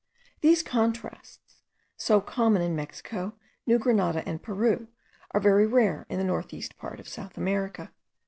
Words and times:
These 0.39 0.63
contrasts, 0.63 1.61
so 1.95 2.21
common 2.21 2.63
in 2.63 2.75
Mexico, 2.75 3.35
New 3.67 3.77
Grenada, 3.77 4.27
and 4.27 4.41
Peru, 4.41 4.87
are 5.29 5.39
very 5.39 5.67
rare 5.67 6.07
in 6.09 6.17
the 6.17 6.25
north 6.25 6.55
east 6.55 6.75
part 6.75 6.99
of 6.99 7.07
South 7.07 7.37
America. 7.37 7.91